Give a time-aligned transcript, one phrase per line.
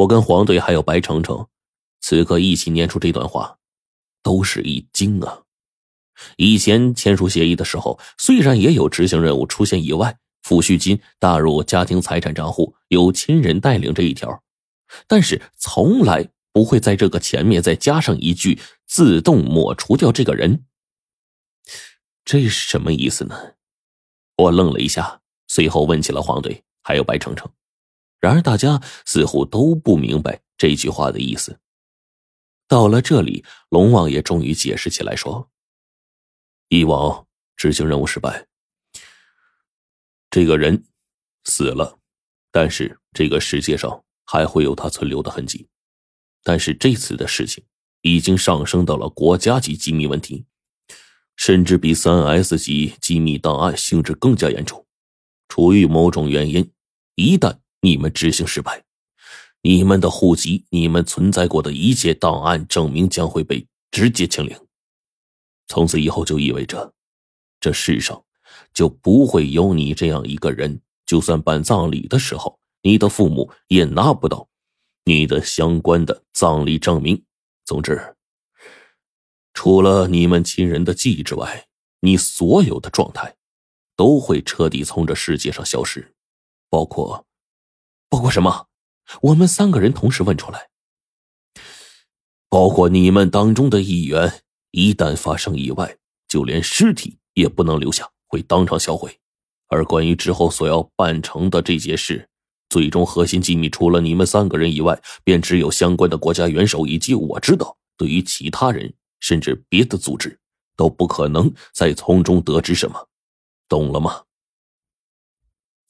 [0.00, 1.46] 我跟黄队还有白程程，
[2.00, 3.58] 此刻一起念出这段话，
[4.22, 5.42] 都是一惊啊！
[6.36, 14.42] 以前签署协议的时候，虽然也有执行任务出现意外，抚恤金纳入家庭财产账户，由亲人带领这一条，
[15.06, 20.64] 但是从来不会在这个前面再加上一句自动抹除掉这个人。
[22.24, 23.52] 这是什么意思呢？
[24.38, 27.50] 我愣了一下，随后问起了黄队还有白程程，
[28.20, 31.58] 然而大家似乎都不明白这句话的意思。
[32.68, 35.50] 到了这里，龙王爷终于解释起来说。
[36.68, 38.46] 以往执行任务失败，
[40.30, 40.84] 这个人
[41.44, 41.98] 死了，
[42.52, 45.66] 但是这个世界上还会有他存留的痕迹。
[46.44, 47.64] 但是这次的事情
[48.02, 50.46] 已经上升到了国家级机密问题，
[51.34, 54.86] 甚至比三 S 级机密档案性质更加严重。
[55.48, 56.72] 出于某种原因，
[57.16, 58.84] 一旦你们执行失败，
[59.62, 64.56] 你们的户籍、你们存在过的一切档案证明将会被直接清零。
[65.68, 66.92] 从此以后，就意味着，
[67.60, 68.22] 这世上
[68.74, 70.80] 就不会有你这样一个人。
[71.06, 74.48] 就算办葬礼的时候，你的父母也拿不到
[75.04, 77.24] 你的相关的葬礼证明。
[77.64, 78.14] 总之，
[79.54, 81.66] 除了你们亲人的记忆之外，
[82.00, 83.34] 你所有的状态
[83.96, 86.14] 都会彻底从这世界上消失，
[86.68, 87.26] 包括，
[88.10, 88.66] 包括什么？
[89.22, 90.68] 我们三个人同时问出来，
[92.48, 94.42] 包括你们当中的一员。
[94.72, 95.96] 一旦发生意外，
[96.28, 99.18] 就连尸体也不能留下，会当场销毁。
[99.66, 102.28] 而关于之后所要办成的这件事，
[102.68, 107.76] 最终核心机密，除了你们三个人以外，便只有相关的国家元首以及我知道。
[107.96, 110.38] 对于其他人，甚至别的组织，
[110.76, 113.08] 都不可能再从中得知什么，
[113.68, 114.22] 懂了吗？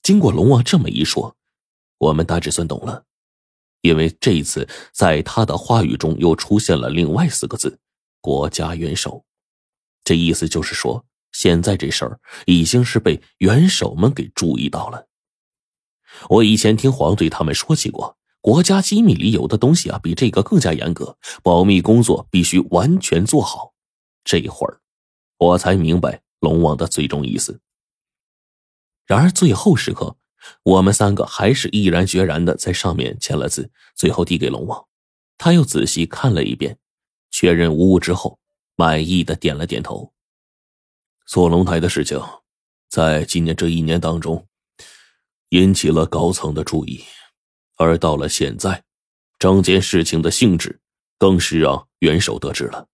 [0.03, 1.37] 经过龙王这么一说，
[2.01, 3.05] 我们大致算懂了，
[3.83, 7.79] 因为这一次在他的话语中又出现了另外四个字。
[8.23, 9.25] 国家元首，
[10.03, 15.09] 这意思就是说，现在这事儿已经是被元首们给注意到了。
[16.29, 23.75] 我以前听黄队他们说起过，国家机密里有的东西啊，比这个更加严格，保密工作必须完全做好。
[24.25, 24.81] 这会儿，
[25.37, 27.61] 我才明白龙王的最终意思。
[29.07, 30.17] 然而最后时刻，
[30.63, 34.87] 我们三个还是毅然决然的在上面签了字，最后递给龙王，
[35.39, 36.79] 他又仔细看了一遍。
[37.33, 38.41] 确认无误之后，
[38.75, 40.13] 满意的点了点头。
[41.27, 42.21] 锁龙台的事情，
[42.89, 44.49] 在今年这一年当中，
[45.51, 47.05] 引起了高层的注意，
[47.77, 48.83] 而到了现在，
[49.39, 50.81] 整件事情的性质
[51.19, 52.89] 更是让元首得知了。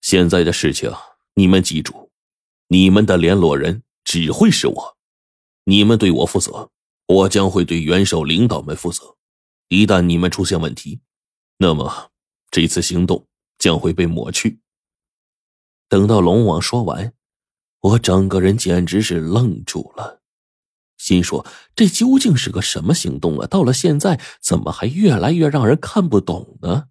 [0.00, 0.90] 现在的事情，
[1.34, 2.10] 你们记住，
[2.68, 4.93] 你们的联络人只会是我，
[5.64, 6.70] 你们对我负责，
[7.06, 9.16] 我将会对元首领导们负责。
[9.68, 11.00] 一旦你们出现问题，
[11.58, 12.10] 那么
[12.50, 13.26] 这次行动。
[13.56, 14.60] 将会被抹去。
[15.88, 17.14] 等到龙王说完，
[17.80, 20.20] 我整个人简直是愣住了，
[20.98, 23.46] 心说：这究竟是个什么行动啊？
[23.46, 26.88] 到了现在，怎么还越来越让人看不懂呢？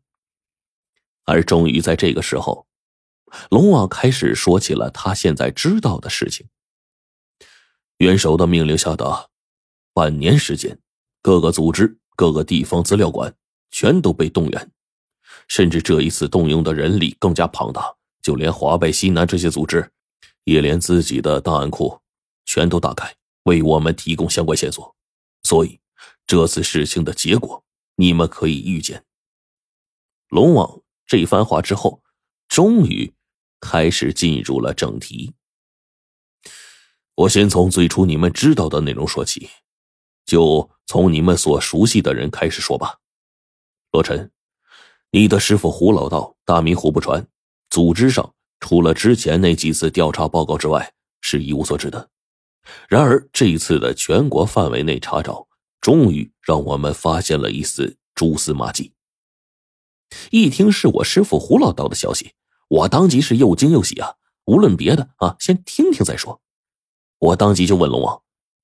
[1.25, 2.65] 而终于在这个时候，
[3.51, 6.47] 龙王开始说起了他现在知道的事情。
[8.03, 9.29] 元首的命令下达，
[9.93, 10.77] 半年时间，
[11.21, 13.33] 各个组织、各个地方资料馆
[13.71, 14.71] 全都被动员。
[15.47, 19.89] 甚至这一次动用的人力更加庞大，就连华北、西南这些组织，
[20.43, 21.97] 也连自己的档案库
[22.43, 23.09] 全都打开，
[23.43, 24.93] 为我们提供相关线索。
[25.43, 25.79] 所以，
[26.27, 27.63] 这次事情的结果，
[27.95, 29.05] 你们可以预见。
[30.27, 32.03] 龙王这番话之后，
[32.49, 33.13] 终于
[33.61, 35.33] 开始进入了正题。
[37.15, 39.49] 我先从最初你们知道的内容说起，
[40.25, 42.99] 就从你们所熟悉的人开始说吧，
[43.91, 44.31] 罗晨。
[45.11, 47.27] 你的师傅胡老道，大名胡不传，
[47.69, 50.91] 组织上除了之前那几次调查报告之外，
[51.21, 52.09] 是一无所知的。
[52.89, 55.47] 然而这一次的全国范围内查找，
[55.79, 58.93] 终于让我们发现了一丝蛛丝马迹。
[60.31, 62.33] 一听是我师傅胡老道的消息，
[62.69, 64.15] 我当即是又惊又喜啊！
[64.45, 66.41] 无论别的啊，先听听再说。
[67.23, 68.21] 我当即就问龙王：“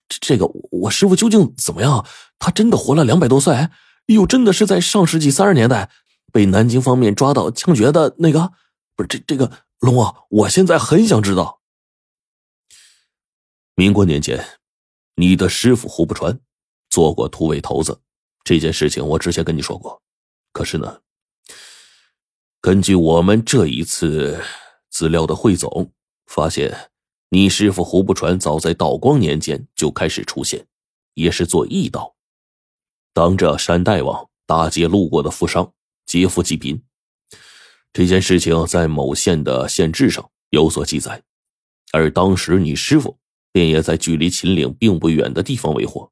[0.10, 2.06] 这这个我师傅究竟怎么样？
[2.38, 3.70] 他真的活了两百多岁？
[4.08, 5.90] 又真的是在上世纪三十年代？”
[6.32, 8.52] 被南京方面抓到枪决的那个，
[8.96, 11.62] 不是这这个龙王，我现在很想知道。
[13.74, 14.46] 民国年间，
[15.16, 16.40] 你的师傅胡不传
[16.88, 18.00] 做过土匪头子，
[18.44, 20.00] 这件事情我之前跟你说过。
[20.54, 21.00] 可是呢，
[22.62, 24.40] 根据我们这一次
[24.92, 25.92] 资料的汇总，
[26.28, 26.92] 发现
[27.30, 30.68] 你师傅胡不传早在道光年间就开始出现，
[31.14, 32.16] 也是做义道，
[33.14, 34.30] 当着山大王。
[34.50, 35.76] 大街路过的富商
[36.08, 36.84] 劫富济贫。
[37.94, 41.22] 这件事情在某县的县志上有所记载，
[41.92, 43.20] 而当时你师傅
[43.52, 46.12] 便也在距离秦岭并不远的地方为祸。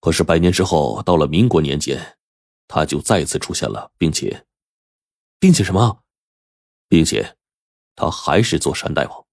[0.00, 2.18] 可是百年之后，到了民国年间，
[2.66, 4.44] 他就再次出现了，并且，
[5.38, 6.02] 并且什么？
[6.88, 7.36] 并且，
[7.94, 9.24] 他还是做山大王，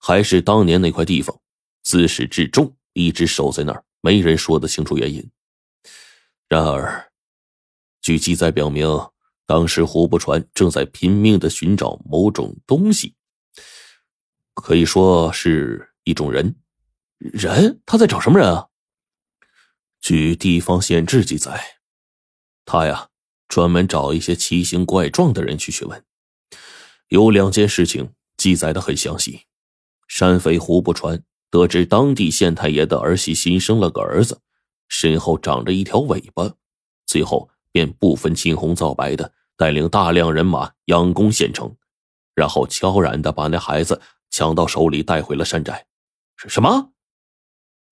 [0.00, 1.40] 还是当年那块地方，
[1.84, 5.30] 自始至终一直守在那儿，没人说得清楚原因。
[6.48, 7.12] 然而，
[8.02, 8.88] 据记载表明。
[9.46, 13.16] 当时胡不传正在拼命的寻找某种东西，
[14.54, 16.54] 可以说是一种人。
[17.18, 17.80] 人？
[17.84, 18.68] 他在找什么人啊？
[20.00, 21.80] 据地方县志记载，
[22.64, 23.08] 他呀
[23.48, 26.04] 专门找一些奇形怪状的人去询问。
[27.08, 29.46] 有两件事情记载的很详细：
[30.10, 34.40] 山匪胡不传得知当地县太爷的儿媳新生了个儿子，
[34.88, 36.52] 身后长着一条尾巴，
[37.06, 39.32] 最后便不分青红皂白的。
[39.56, 41.76] 带领大量人马佯攻县城，
[42.34, 45.86] 然后悄然的把那孩子抢到手里带回了山寨。
[46.36, 46.90] 是什么？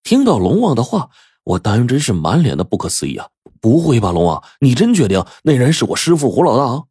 [0.03, 1.11] 听到龙王的话，
[1.45, 3.29] 我当真是满脸的不可思议啊！
[3.61, 6.89] 不会吧，龙王，你真确定那人是我师傅胡老大？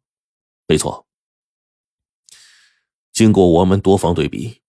[0.66, 1.06] 没错。
[3.12, 4.62] 经过我们多方对比，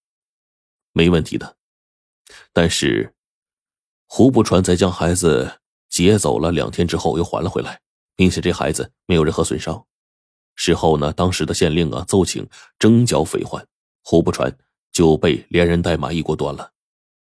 [0.99, 1.55] 没问题的。
[2.51, 3.15] 但是，
[4.05, 7.79] 胡不传在将孩子劫走了两天之后又还了回来，
[8.17, 9.85] 并且这孩子没有任何损伤。
[10.55, 12.45] 事后呢，当时的县令啊奏请
[12.77, 13.65] 征剿匪患，
[14.03, 14.53] 胡不传
[14.91, 16.73] 就被连人带马一锅端了，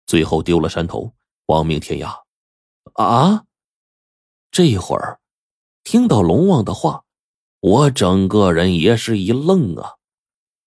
[0.05, 1.15] 最后丢了山头，
[1.47, 2.13] 亡命天涯。
[2.95, 3.45] 啊！
[4.51, 5.21] 这会儿
[5.85, 7.05] 听到龙王的话，
[7.61, 9.95] 我整个人也是一愣啊，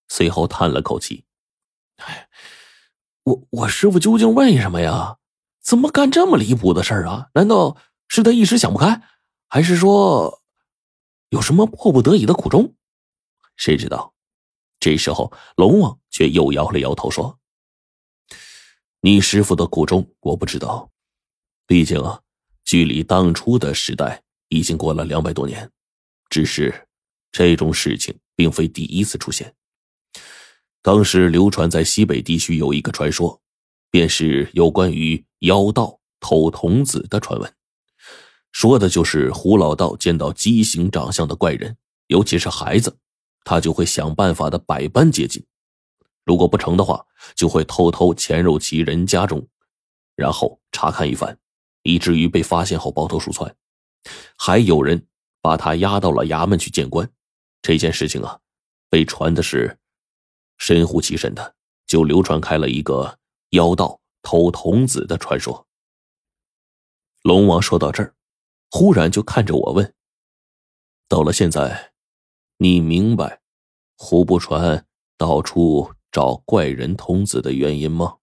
[0.07, 1.25] 随后叹了口气
[1.99, 2.29] ：“哎，
[3.23, 5.17] 我我师傅究竟为什么呀？
[5.61, 7.29] 怎么干这么离谱的事儿啊？
[7.33, 7.77] 难道
[8.07, 9.01] 是他一时想不开，
[9.47, 10.41] 还是说……”
[11.29, 12.75] 有什么迫不得已的苦衷？
[13.55, 14.13] 谁知道？
[14.79, 17.39] 这时候，龙王却又摇了摇头说
[19.01, 20.91] ：“你师傅的苦衷我不知道，
[21.65, 22.21] 毕竟啊，
[22.65, 25.71] 距离当初的时代已经过了两百多年。
[26.29, 26.87] 只是
[27.31, 29.55] 这种事情并非第一次出现。
[30.83, 33.41] 当时流传在西北地区有一个传说，
[33.89, 37.51] 便是有关于妖道偷童子的传闻。”
[38.51, 41.75] 说的就是胡老道见到畸形长相的怪人，
[42.07, 42.97] 尤其是孩子，
[43.45, 45.43] 他就会想办法的百般接近。
[46.25, 47.03] 如果不成的话，
[47.33, 49.47] 就会偷偷潜入其人家中，
[50.15, 51.37] 然后查看一番，
[51.81, 53.55] 以至于被发现后抱头鼠窜。
[54.37, 55.07] 还有人
[55.41, 57.09] 把他押到了衙门去见官。
[57.61, 58.37] 这件事情啊，
[58.89, 59.79] 被传的是
[60.57, 61.55] 神乎其神的，
[61.85, 63.19] 就流传开了一个
[63.49, 65.67] 妖道偷童子的传说。
[67.21, 68.15] 龙王说到这儿。
[68.75, 69.93] 忽然就看着我问
[71.07, 71.93] ：“到了现在，
[72.57, 73.39] 你明白
[73.95, 78.17] 胡不传到处找怪人童子的原因吗？”